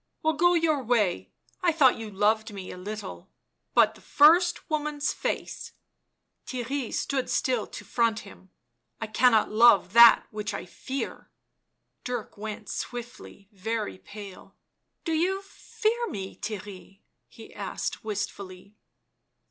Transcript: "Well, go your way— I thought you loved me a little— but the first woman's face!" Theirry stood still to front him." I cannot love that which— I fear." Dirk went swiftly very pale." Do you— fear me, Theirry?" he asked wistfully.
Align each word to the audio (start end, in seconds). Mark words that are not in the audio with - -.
"Well, 0.23 0.33
go 0.33 0.55
your 0.55 0.81
way— 0.81 1.31
I 1.61 1.71
thought 1.71 1.95
you 1.95 2.09
loved 2.09 2.51
me 2.51 2.71
a 2.71 2.75
little— 2.79 3.29
but 3.75 3.93
the 3.93 4.01
first 4.01 4.67
woman's 4.67 5.13
face!" 5.13 5.73
Theirry 6.47 6.91
stood 6.91 7.29
still 7.29 7.67
to 7.67 7.85
front 7.85 8.21
him." 8.21 8.49
I 8.99 9.05
cannot 9.05 9.51
love 9.51 9.93
that 9.93 10.23
which— 10.31 10.55
I 10.55 10.65
fear." 10.65 11.29
Dirk 12.03 12.35
went 12.35 12.67
swiftly 12.67 13.47
very 13.51 13.99
pale." 13.99 14.55
Do 15.05 15.13
you— 15.13 15.39
fear 15.43 16.07
me, 16.07 16.35
Theirry?" 16.35 17.01
he 17.27 17.53
asked 17.53 18.03
wistfully. 18.03 18.75